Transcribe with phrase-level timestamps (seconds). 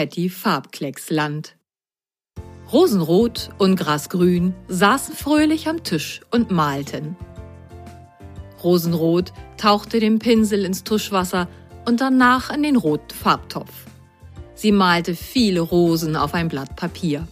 [0.00, 1.56] Konfetti-Farbklecksland.
[2.72, 7.16] Rosenrot und Grasgrün saßen fröhlich am Tisch und malten.
[8.64, 11.48] Rosenrot tauchte den Pinsel ins Tuschwasser
[11.84, 13.72] und danach in den roten Farbtopf.
[14.54, 17.28] Sie malte viele Rosen auf ein Blatt Papier.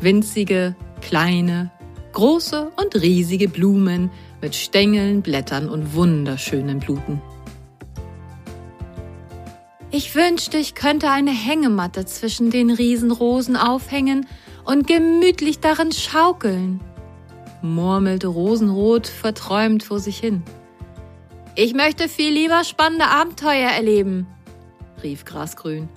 [0.00, 1.70] Winzige, kleine,
[2.12, 7.20] große und riesige Blumen mit Stängeln, Blättern und wunderschönen Bluten.
[9.92, 14.26] Ich wünschte, ich könnte eine Hängematte zwischen den Riesenrosen aufhängen
[14.64, 16.80] und gemütlich darin schaukeln,
[17.60, 20.44] murmelte Rosenrot verträumt vor sich hin.
[21.56, 24.28] Ich möchte viel lieber spannende Abenteuer erleben,
[25.02, 25.88] rief Grasgrün.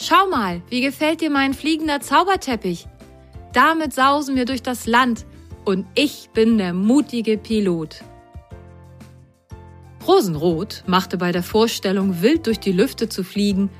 [0.00, 2.86] Schau mal, wie gefällt dir mein fliegender Zauberteppich?
[3.52, 5.26] Damit sausen wir durch das Land
[5.66, 8.02] und ich bin der mutige Pilot.
[10.06, 13.70] Rosenrot machte bei der Vorstellung, wild durch die Lüfte zu fliegen,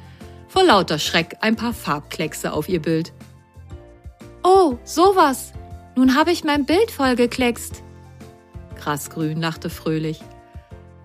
[0.48, 3.12] vor lauter Schreck ein paar Farbkleckse auf ihr Bild.
[4.42, 5.52] Oh, sowas!
[5.96, 7.82] Nun habe ich mein Bild vollgekleckst.
[8.76, 10.20] Grasgrün lachte fröhlich.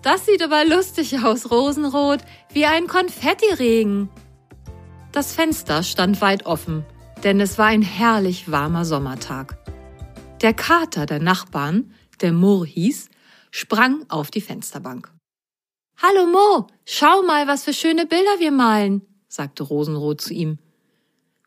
[0.02, 2.20] Das sieht aber lustig aus, Rosenrot,
[2.52, 4.08] wie ein Konfettiregen.
[5.12, 6.84] Das Fenster stand weit offen,
[7.22, 9.58] denn es war ein herrlich warmer Sommertag.
[10.40, 13.09] Der Kater der Nachbarn, der Murr hieß,
[13.50, 15.10] sprang auf die Fensterbank.
[16.02, 20.58] Hallo Mo, schau mal, was für schöne Bilder wir malen, sagte Rosenrot zu ihm.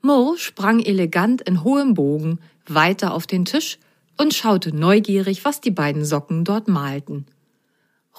[0.01, 3.79] Mo sprang elegant in hohem Bogen weiter auf den Tisch
[4.17, 7.25] und schaute neugierig, was die beiden Socken dort malten.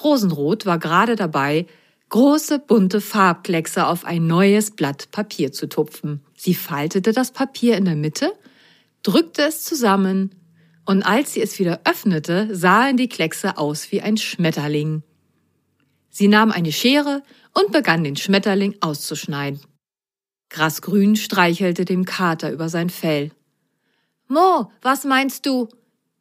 [0.02, 1.66] Rosenrot war gerade dabei,
[2.08, 6.20] große bunte Farbkleckse auf ein neues Blatt Papier zu tupfen.
[6.36, 8.32] Sie faltete das Papier in der Mitte,
[9.02, 10.34] drückte es zusammen
[10.86, 15.02] und als sie es wieder öffnete, sahen die Kleckse aus wie ein Schmetterling.
[16.10, 17.22] Sie nahm eine Schere
[17.54, 19.60] und begann den Schmetterling auszuschneiden.
[20.50, 23.32] Grasgrün streichelte dem Kater über sein Fell.
[24.28, 25.68] Mo, was meinst du?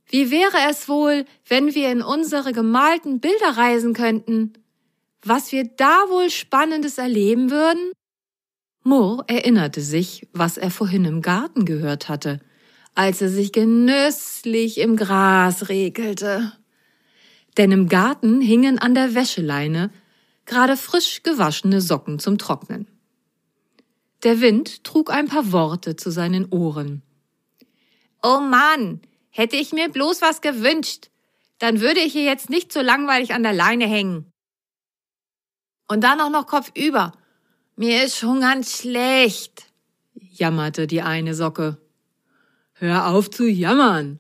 [0.06, 4.54] Wie wäre es wohl, wenn wir in unsere gemalten Bilder reisen könnten?
[5.24, 7.92] Was wir da wohl Spannendes erleben würden?
[8.84, 12.40] Murr erinnerte sich, was er vorhin im Garten gehört hatte–
[12.96, 16.54] als er sich genüsslich im Gras regelte.
[17.58, 19.92] Denn im Garten hingen an der Wäscheleine
[20.46, 22.88] gerade frisch gewaschene Socken zum Trocknen.
[24.24, 27.02] Der Wind trug ein paar Worte zu seinen Ohren.
[28.22, 31.10] Oh Mann, hätte ich mir bloß was gewünscht,
[31.60, 34.32] dann würde ich hier jetzt nicht so langweilig an der Leine hängen.
[35.88, 37.12] Und dann auch noch kopfüber.
[37.76, 39.66] Mir ist ganz schlecht,
[40.14, 41.83] jammerte die eine Socke.
[42.74, 44.20] Hör auf zu jammern,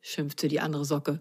[0.00, 1.20] schimpfte die andere Socke.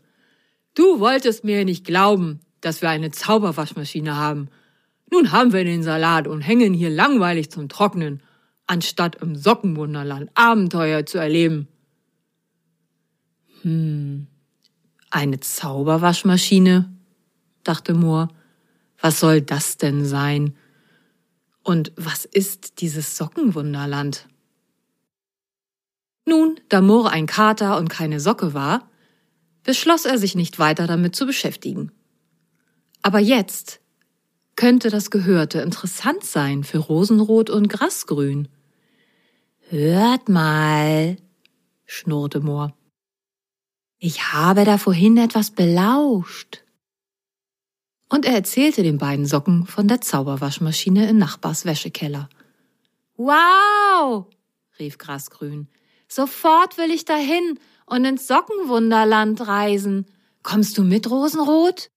[0.73, 4.49] Du wolltest mir nicht glauben, dass wir eine Zauberwaschmaschine haben.
[5.11, 8.21] Nun haben wir den Salat und hängen hier langweilig zum Trocknen,
[8.65, 11.67] anstatt im Sockenwunderland Abenteuer zu erleben.
[13.61, 14.27] Hm,
[15.09, 16.93] eine Zauberwaschmaschine?
[17.63, 18.29] dachte Moor.
[18.99, 20.55] Was soll das denn sein?
[21.63, 24.27] Und was ist dieses Sockenwunderland?
[26.27, 28.89] Nun, da Moore ein Kater und keine Socke war,
[29.63, 31.93] beschloss er sich nicht weiter damit zu beschäftigen.
[33.01, 33.79] Aber jetzt
[34.57, 38.49] könnte das Gehörte interessant sein für Rosenrot und Grasgrün.
[39.69, 41.15] Hört mal,
[41.85, 42.75] schnurrte Moor.
[43.97, 46.65] Ich habe da vorhin etwas belauscht.
[48.09, 52.27] Und er erzählte den beiden Socken von der Zauberwaschmaschine in Nachbars Wäschekeller.
[53.15, 54.25] Wow,
[54.77, 55.69] rief Grasgrün.
[56.07, 60.05] Sofort will ich dahin und ins Sockenwunderland reisen.
[60.43, 61.89] Kommst du mit, Rosenrot?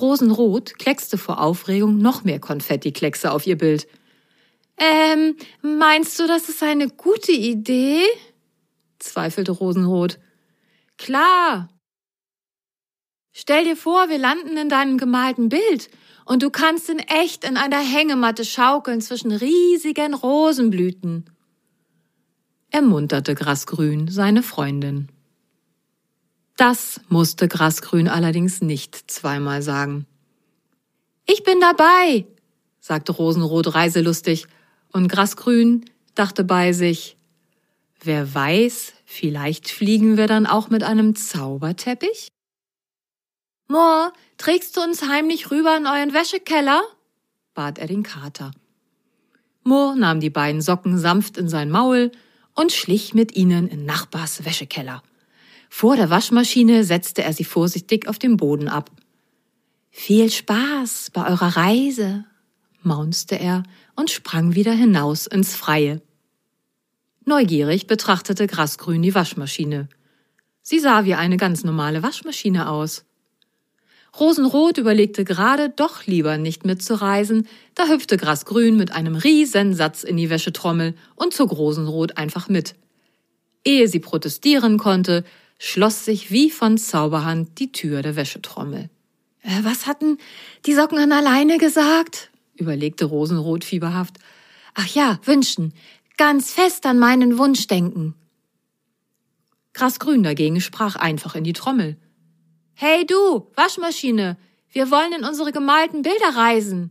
[0.00, 3.86] Rosenrot kleckste vor Aufregung noch mehr Konfettikleckse auf ihr Bild.
[4.76, 8.02] Ähm, meinst du, das ist eine gute Idee?
[8.98, 10.18] zweifelte Rosenrot.
[10.96, 11.68] Klar.
[13.32, 15.90] Stell dir vor, wir landen in deinem gemalten Bild
[16.24, 21.33] und du kannst in echt in einer Hängematte schaukeln zwischen riesigen Rosenblüten
[22.74, 25.08] ermunterte Grasgrün seine Freundin.
[26.56, 30.06] Das musste Grasgrün allerdings nicht zweimal sagen.
[31.24, 32.26] Ich bin dabei,
[32.80, 34.48] sagte Rosenrot reiselustig,
[34.92, 35.84] und Grasgrün
[36.16, 37.16] dachte bei sich,
[38.02, 42.26] wer weiß, vielleicht fliegen wir dann auch mit einem Zauberteppich?
[43.68, 46.82] Moor, trägst du uns heimlich rüber in euren Wäschekeller?
[47.54, 48.50] bat er den Kater.
[49.62, 52.10] Moor nahm die beiden Socken sanft in sein Maul,
[52.54, 55.02] und schlich mit ihnen in Nachbars Wäschekeller.
[55.68, 58.90] Vor der Waschmaschine setzte er sie vorsichtig auf den Boden ab.
[59.90, 62.24] Viel Spaß bei eurer Reise,
[62.82, 63.62] maunzte er
[63.96, 66.00] und sprang wieder hinaus ins Freie.
[67.24, 69.88] Neugierig betrachtete Grasgrün die Waschmaschine.
[70.62, 73.04] Sie sah wie eine ganz normale Waschmaschine aus.
[74.18, 80.16] Rosenrot überlegte gerade, doch lieber nicht mitzureisen, da hüpfte Grasgrün mit einem riesen Satz in
[80.16, 82.76] die Wäschetrommel und zog Rosenrot einfach mit.
[83.64, 85.24] Ehe sie protestieren konnte,
[85.58, 88.88] schloss sich wie von Zauberhand die Tür der Wäschetrommel.
[89.42, 90.18] Äh, was hatten
[90.66, 92.30] die Socken an alleine gesagt?
[92.56, 94.18] überlegte Rosenrot fieberhaft.
[94.74, 95.72] Ach ja, wünschen.
[96.16, 98.14] Ganz fest an meinen Wunsch denken.
[99.72, 101.96] Grasgrün dagegen sprach einfach in die Trommel.
[102.76, 104.36] Hey du, Waschmaschine,
[104.68, 106.90] wir wollen in unsere gemalten Bilder reisen.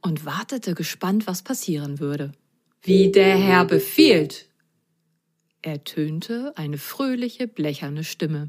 [0.00, 2.32] Und wartete gespannt, was passieren würde.
[2.80, 4.48] Wie der Herr befiehlt,
[5.60, 8.48] ertönte eine fröhliche, blecherne Stimme.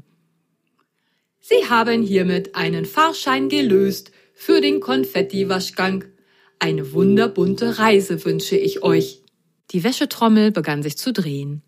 [1.38, 6.04] Sie haben hiermit einen Fahrschein gelöst für den Konfetti-Waschgang.
[6.58, 9.22] Eine wunderbunte Reise wünsche ich euch.
[9.70, 11.62] Die Wäschetrommel begann sich zu drehen.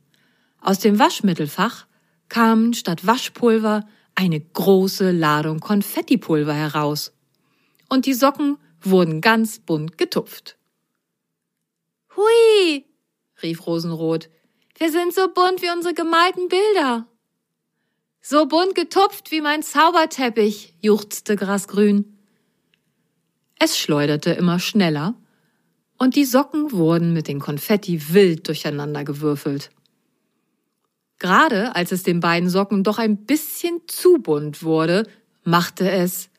[0.61, 1.87] Aus dem Waschmittelfach
[2.31, 3.87] kam statt Waschpulver
[4.19, 7.13] eine große Ladung Konfettipulver heraus.
[7.89, 10.59] Und die Socken wurden ganz bunt getupft.
[12.17, 12.85] Hui,
[13.41, 14.29] rief Rosenrot,
[14.77, 17.07] wir sind so bunt wie unsere gemalten Bilder.
[18.21, 22.19] So bunt getupft wie mein Zauberteppich, juchzte Grasgrün.
[23.61, 25.15] Es schleuderte immer schneller,
[25.97, 29.71] und die Socken wurden mit den Konfetti wild durcheinander gewürfelt.
[31.19, 35.05] Gerade als es den beiden Socken doch ein bisschen zu bunt wurde,
[35.43, 36.31] machte es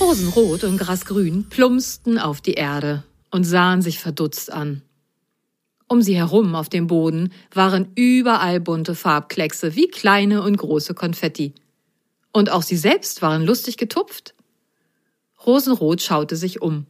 [0.00, 4.82] Rosenrot und Grasgrün plumpsten auf die Erde und sahen sich verdutzt an.
[5.86, 11.54] Um sie herum auf dem Boden waren überall bunte Farbkleckse wie kleine und große Konfetti.
[12.32, 14.34] Und auch sie selbst waren lustig getupft.
[15.46, 16.86] Rosenrot schaute sich um.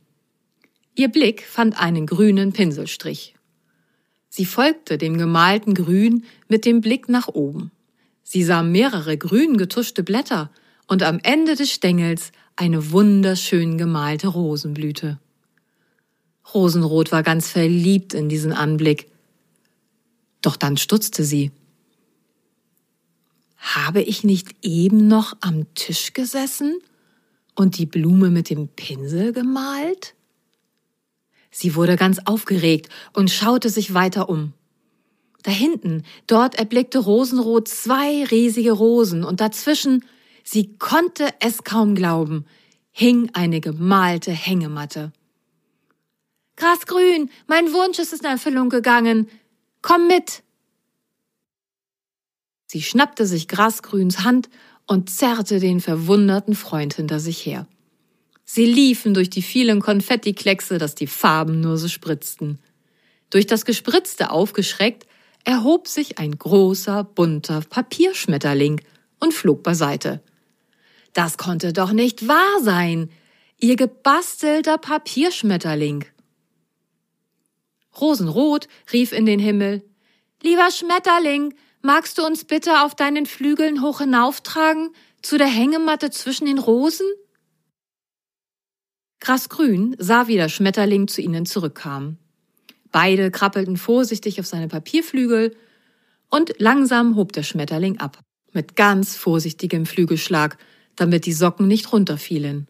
[0.99, 3.37] Ihr Blick fand einen grünen Pinselstrich.
[4.29, 7.71] Sie folgte dem gemalten Grün mit dem Blick nach oben.
[8.25, 10.51] Sie sah mehrere grün getuschte Blätter
[10.89, 15.21] und am Ende des Stängels eine wunderschön gemalte Rosenblüte.
[16.53, 19.09] Rosenrot war ganz verliebt in diesen Anblick.
[20.43, 21.53] Doch dann stutzte sie.
[23.57, 26.81] Habe ich nicht eben noch am Tisch gesessen
[27.55, 30.17] und die Blume mit dem Pinsel gemalt?
[31.61, 34.53] Sie wurde ganz aufgeregt und schaute sich weiter um.
[35.43, 40.05] Da hinten, dort erblickte Rosenrot zwei riesige Rosen und dazwischen,
[40.45, 42.45] sie konnte es kaum glauben,
[42.93, 45.11] hing eine gemalte Hängematte.
[46.55, 49.29] Grasgrün, mein Wunsch ist in Erfüllung gegangen.
[49.83, 50.45] Komm mit!
[52.67, 54.49] Sie schnappte sich Grasgrüns Hand
[54.87, 57.67] und zerrte den verwunderten Freund hinter sich her.
[58.51, 62.59] Sie liefen durch die vielen Konfettikleckse, dass die Farben nur so spritzten.
[63.29, 65.07] Durch das Gespritzte aufgeschreckt,
[65.45, 68.81] erhob sich ein großer, bunter Papierschmetterling
[69.21, 70.23] und flog beiseite.
[71.13, 73.11] Das konnte doch nicht wahr sein.
[73.61, 76.07] Ihr gebastelter Papierschmetterling.
[78.01, 79.85] Rosenrot rief in den Himmel.
[80.43, 86.47] Lieber Schmetterling, magst du uns bitte auf deinen Flügeln hoch hinauftragen, zu der Hängematte zwischen
[86.47, 87.07] den Rosen?
[89.21, 92.19] Grasgrün sah, wie der Schmetterling zu ihnen zurückkam.
[92.93, 95.57] Beide krabbelten vorsichtig auf seine Papierflügel
[96.31, 98.21] und langsam hob der Schmetterling ab,
[98.53, 100.57] mit ganz vorsichtigem Flügelschlag,
[100.97, 102.69] damit die Socken nicht runterfielen.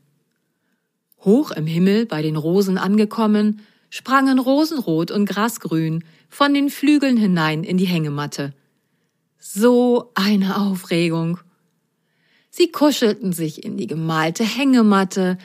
[1.21, 7.65] Hoch im Himmel bei den Rosen angekommen, sprangen Rosenrot und Grasgrün von den Flügeln hinein
[7.65, 8.55] in die Hängematte.
[9.39, 11.39] So eine Aufregung.
[12.51, 15.39] Sie kuschelten sich in die gemalte Hängematte,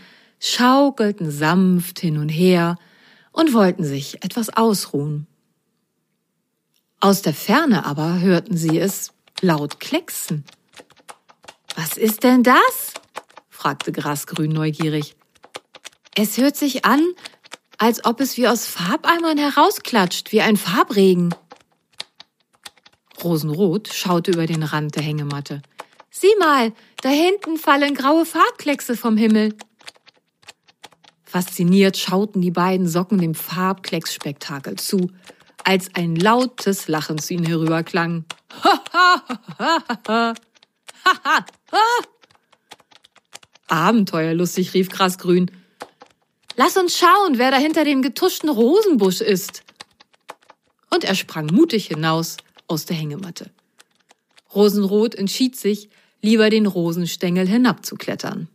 [0.43, 2.77] schaukelten sanft hin und her
[3.31, 5.25] und wollten sich etwas ausruhen.
[6.99, 10.43] Aus der Ferne aber hörten sie es laut klecksen.
[11.75, 12.93] Was ist denn das?
[13.49, 15.15] fragte Grasgrün neugierig.
[16.15, 17.01] Es hört sich an,
[17.77, 21.33] als ob es wie aus Farbeimern herausklatscht, wie ein Farbregen.
[23.23, 25.61] Rosenrot schaute über den Rand der Hängematte.
[26.09, 29.55] Sieh mal, da hinten fallen graue Farbkleckse vom Himmel.
[31.33, 35.09] Fasziniert schauten die beiden Socken dem Farbklecksspektakel zu,
[35.63, 38.25] als ein lautes Lachen zu ihnen herüberklang.
[43.67, 45.49] Abenteuerlustig, rief Grasgrün.
[46.55, 49.63] Lass uns schauen, wer da hinter dem getuschten Rosenbusch ist.
[50.91, 52.37] Und er sprang mutig hinaus
[52.67, 53.49] aus der Hängematte.
[54.53, 55.89] Rosenrot entschied sich,
[56.21, 58.49] lieber den Rosenstängel hinabzuklettern.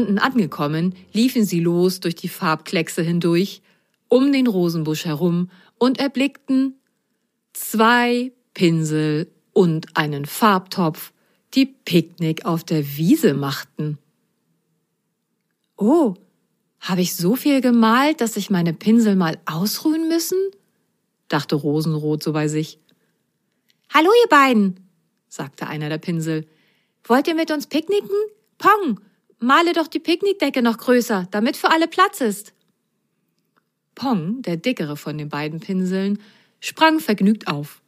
[0.00, 3.60] Unten angekommen, liefen sie los durch die Farbkleckse hindurch,
[4.08, 6.80] um den Rosenbusch herum und erblickten
[7.52, 11.12] zwei Pinsel und einen Farbtopf,
[11.52, 13.98] die Picknick auf der Wiese machten.
[15.76, 16.14] Oh,
[16.80, 20.38] habe ich so viel gemalt, dass sich meine Pinsel mal ausruhen müssen?
[21.28, 22.78] dachte Rosenrot so bei sich.
[23.92, 24.80] Hallo, ihr beiden,
[25.28, 26.46] sagte einer der Pinsel.
[27.04, 28.16] Wollt ihr mit uns picknicken?
[28.56, 28.98] Pong,
[29.40, 32.52] Male doch die Picknickdecke noch größer, damit für alle Platz ist.
[33.94, 36.18] Pong, der dickere von den beiden Pinseln,
[36.60, 37.80] sprang vergnügt auf.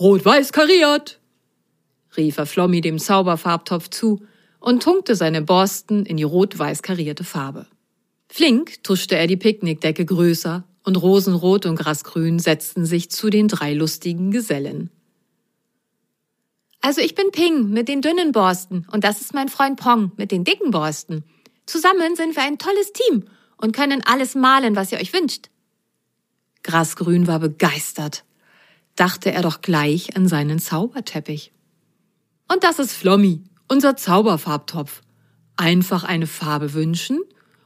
[0.00, 1.20] Rot-weiß kariert!
[2.16, 4.22] rief er Flommi dem Zauberfarbtopf zu
[4.58, 7.66] und tunkte seine Borsten in die rot-weiß karierte Farbe.
[8.28, 13.74] Flink tuschte er die Picknickdecke größer und Rosenrot und Grasgrün setzten sich zu den drei
[13.74, 14.90] lustigen Gesellen.
[16.86, 20.30] Also ich bin Ping mit den dünnen Borsten und das ist mein Freund Pong mit
[20.30, 21.24] den dicken Borsten.
[21.66, 23.24] Zusammen sind wir ein tolles Team
[23.56, 25.48] und können alles malen, was ihr euch wünscht.
[26.62, 28.24] Grasgrün war begeistert.
[28.94, 31.50] Dachte er doch gleich an seinen Zauberteppich.
[32.46, 35.02] Und das ist Flommi, unser Zauberfarbtopf.
[35.56, 37.20] Einfach eine Farbe wünschen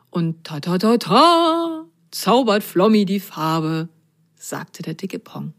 [0.08, 3.90] und ta ta ta ta zaubert Flommi die Farbe,
[4.36, 5.52] sagte der dicke Pong.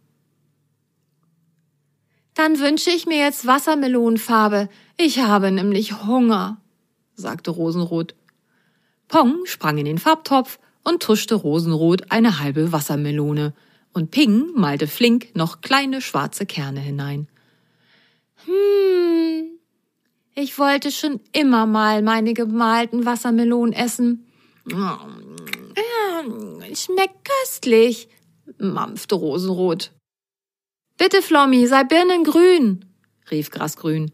[2.42, 4.68] Dann wünsche ich mir jetzt Wassermelonenfarbe.
[4.98, 6.58] Ich habe nämlich Hunger,
[7.14, 8.16] sagte Rosenrot.
[9.08, 13.54] Pong sprang in den Farbtopf und tuschte Rosenrot eine halbe Wassermelone,
[13.94, 17.28] und Ping malte flink noch kleine schwarze Kerne hinein.
[18.46, 19.60] Hm,
[20.34, 24.26] ich wollte schon immer mal meine gemalten Wassermelonen essen.
[26.74, 28.10] Schmeckt köstlich,
[28.58, 29.92] mampfte Rosenrot.
[31.02, 32.86] Bitte, Flommi, sei birnengrün,
[33.32, 34.12] rief Grasgrün.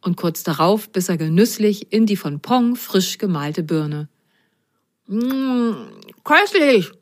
[0.00, 4.08] Und kurz darauf biss er genüsslich in die von Pong frisch gemalte Birne.
[5.08, 5.74] Mmh,
[6.22, 6.92] köstlich,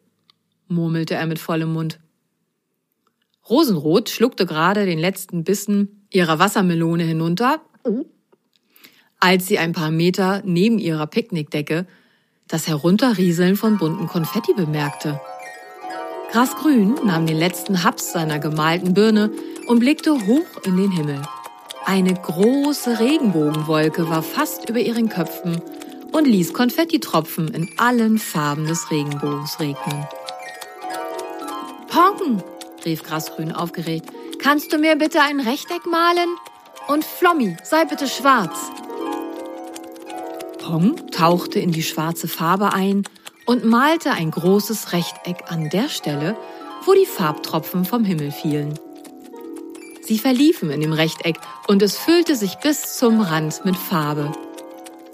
[0.69, 2.01] murmelte er mit vollem Mund.
[3.51, 7.61] Rosenrot schluckte gerade den letzten Bissen ihrer Wassermelone hinunter,
[9.21, 11.87] als sie ein paar Meter neben ihrer Picknickdecke
[12.47, 15.21] das Herunterrieseln von bunten Konfetti bemerkte.
[16.31, 19.31] Grasgrün nahm den letzten Haps seiner gemalten Birne
[19.67, 21.23] und blickte hoch in den Himmel.
[21.87, 25.63] Eine große Regenbogenwolke war fast über ihren Köpfen
[26.13, 30.07] und ließ Konfettitropfen in allen Farben des Regenbogens regnen.
[31.89, 32.43] Pong,
[32.85, 36.29] rief Grasgrün aufgeregt, kannst du mir bitte ein Rechteck malen?
[36.89, 38.71] Und Flommi, sei bitte schwarz.
[40.59, 43.05] Pong tauchte in die schwarze Farbe ein
[43.49, 46.37] und malte ein großes Rechteck an der Stelle,
[46.85, 48.79] wo die Farbtropfen vom Himmel fielen.
[50.03, 54.33] Sie verliefen in dem Rechteck und es füllte sich bis zum Rand mit Farbe.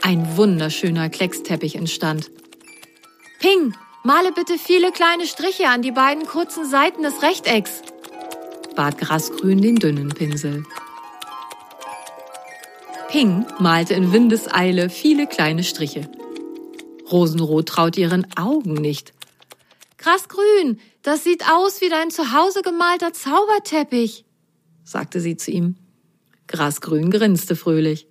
[0.02, 2.32] Ein wunderschöner Klecksteppich entstand.
[3.38, 3.72] Ping,
[4.02, 7.82] male bitte viele kleine Striche an die beiden kurzen Seiten des Rechtecks,
[8.74, 10.64] bat Grasgrün den dünnen Pinsel.
[13.10, 16.08] Ping malte in Windeseile viele kleine Striche.
[17.10, 19.12] Rosenrot traut ihren Augen nicht.
[19.98, 24.24] Grasgrün, das sieht aus wie dein zu Hause gemalter Zauberteppich,
[24.84, 25.76] sagte sie zu ihm.
[26.46, 28.06] Grasgrün grinste fröhlich.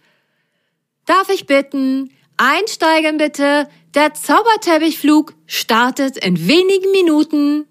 [1.05, 2.11] Darf ich bitten?
[2.37, 3.67] Einsteigen bitte.
[3.93, 7.67] Der Zauberteppichflug startet in wenigen Minuten.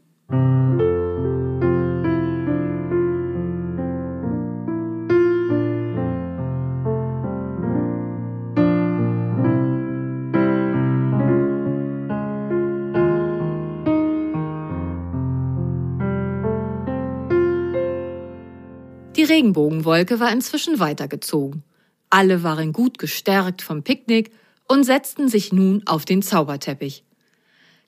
[19.22, 21.62] Die Regenbogenwolke war inzwischen weitergezogen.
[22.10, 24.32] Alle waren gut gestärkt vom Picknick
[24.66, 27.04] und setzten sich nun auf den Zauberteppich.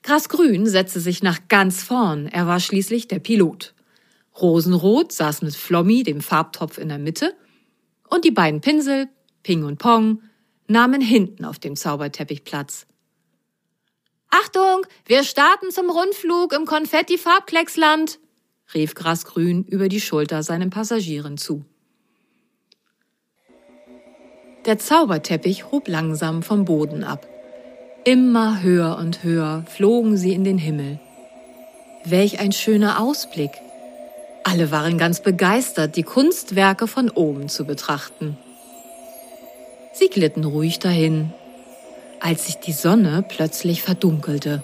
[0.01, 3.73] Grasgrün setzte sich nach ganz vorn, er war schließlich der Pilot.
[4.39, 7.35] Rosenrot saß mit Flommi, dem Farbtopf, in der Mitte,
[8.09, 9.09] und die beiden Pinsel,
[9.43, 10.21] Ping und Pong,
[10.69, 12.87] nahmen hinten auf dem Zauberteppich Platz.
[14.29, 18.19] Achtung, wir starten zum Rundflug im Konfetti-Farbklecksland,
[18.73, 21.63] rief Grasgrün über die Schulter seinen Passagieren zu.
[24.65, 27.27] Der Zauberteppich hob langsam vom Boden ab.
[28.03, 30.99] Immer höher und höher flogen sie in den Himmel.
[32.03, 33.51] Welch ein schöner Ausblick.
[34.43, 38.37] Alle waren ganz begeistert, die Kunstwerke von oben zu betrachten.
[39.93, 41.33] Sie glitten ruhig dahin,
[42.19, 44.63] als sich die Sonne plötzlich verdunkelte.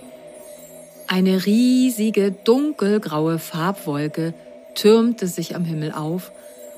[1.12, 4.34] Eine riesige dunkelgraue Farbwolke
[4.76, 6.32] türmte sich am Himmel auf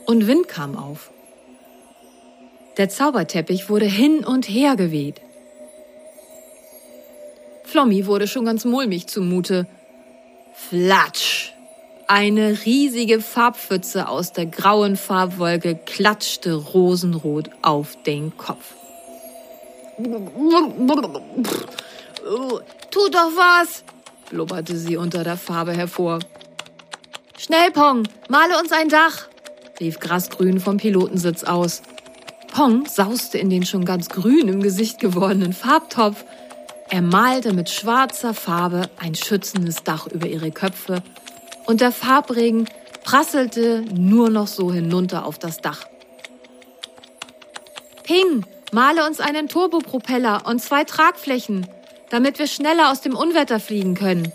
[0.08, 1.12] und Wind kam auf.
[2.78, 5.22] Der Zauberteppich wurde hin und her geweht.
[7.64, 9.68] Flommi wurde schon ganz mulmig zumute.
[10.56, 11.54] Flatsch!
[12.08, 18.74] Eine riesige Farbpfütze aus der grauen Farbwolke klatschte rosenrot auf den Kopf.
[22.90, 23.84] Tut doch was,
[24.34, 26.20] blubberte sie unter der Farbe hervor.
[27.38, 29.28] Schnell, Pong, male uns ein Dach,
[29.80, 31.84] rief Grasgrün vom Pilotensitz aus.
[32.52, 36.26] Pong sauste in den schon ganz grün im Gesicht gewordenen Farbtopf.
[36.90, 41.04] Er malte mit schwarzer Farbe ein schützendes Dach über ihre Köpfe
[41.66, 42.68] und der Farbregen
[43.04, 45.86] prasselte nur noch so hinunter auf das Dach.
[48.04, 51.68] Ping, male uns einen Turbopropeller und zwei Tragflächen,
[52.14, 54.32] damit wir schneller aus dem Unwetter fliegen können,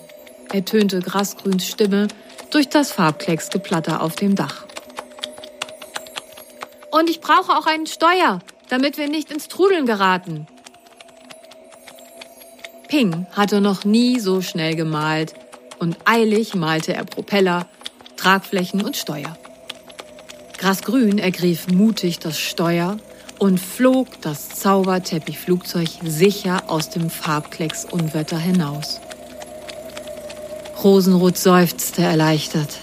[0.53, 2.09] ertönte Grasgrüns Stimme
[2.51, 4.67] durch das Farbklecksgeplatter auf dem Dach.
[6.91, 10.49] Und ich brauche auch einen Steuer, damit wir nicht ins Trudeln geraten.
[12.89, 15.35] Ping hatte noch nie so schnell gemalt
[15.79, 17.69] und eilig malte er Propeller,
[18.17, 19.39] Tragflächen und Steuer.
[20.57, 22.97] Grasgrün ergriff mutig das Steuer
[23.39, 29.01] und flog das Zauberteppichflugzeug sicher aus dem Farbklecks-Unwetter hinaus.
[30.83, 32.79] Rosenrot seufzte erleichtert.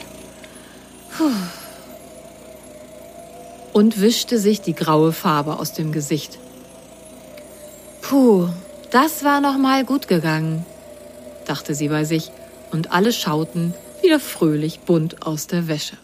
[1.18, 1.30] Puh.
[3.74, 6.40] Und wischte sich die graue Farbe aus dem Gesicht.
[8.02, 8.50] Puh,
[8.92, 10.66] das war noch mal gut gegangen,
[11.46, 12.32] dachte sie bei sich
[12.72, 15.98] und alle schauten wieder fröhlich bunt aus der Wäsche.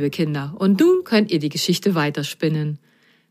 [0.00, 2.78] Liebe Kinder, und nun könnt ihr die Geschichte weiterspinnen.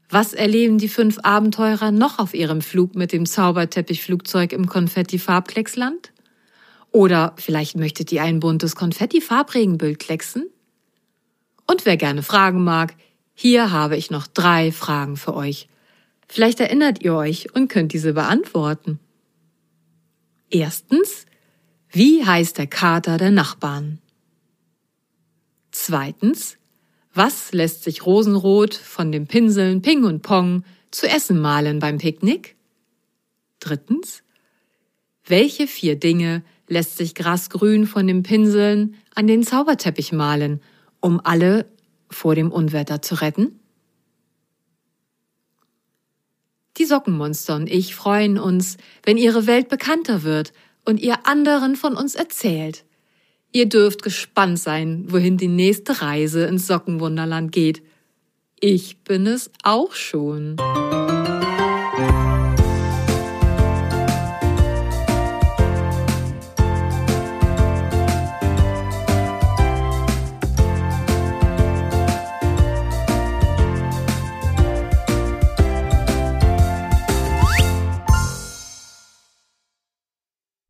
[0.07, 6.11] Was erleben die fünf Abenteurer noch auf ihrem Flug mit dem Zauberteppichflugzeug im Konfetti-Farbklecksland?
[6.91, 10.47] Oder vielleicht möchtet ihr ein buntes Konfetti-Farbregenbild klecksen?
[11.65, 12.93] Und wer gerne fragen mag,
[13.33, 15.69] hier habe ich noch drei Fragen für euch.
[16.27, 18.99] Vielleicht erinnert ihr euch und könnt diese beantworten.
[20.51, 21.25] Erstens,
[21.89, 23.99] wie heißt der Kater der Nachbarn?
[25.71, 26.58] Zweitens,
[27.13, 32.55] was lässt sich Rosenrot von den Pinseln Ping und Pong zu essen malen beim Picknick?
[33.59, 34.23] Drittens.
[35.25, 40.61] Welche vier Dinge lässt sich Grasgrün von den Pinseln an den Zauberteppich malen,
[41.01, 41.65] um alle
[42.09, 43.59] vor dem Unwetter zu retten?
[46.77, 50.53] Die Sockenmonster und ich freuen uns, wenn ihre Welt bekannter wird
[50.85, 52.85] und ihr anderen von uns erzählt.
[53.51, 57.81] Ihr dürft gespannt sein, wohin die nächste Reise ins Sockenwunderland geht.
[58.59, 60.57] Ich bin es auch schon.